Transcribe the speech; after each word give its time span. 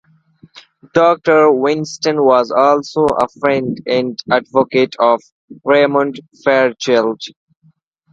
Doctor 0.95 1.51
Winston 1.51 2.23
was 2.23 2.49
also 2.49 3.05
a 3.05 3.27
friend 3.39 3.77
and 3.85 4.17
advocate 4.31 4.95
of 4.99 5.21
Raymond 5.63 6.19
Fairchild. 6.43 7.21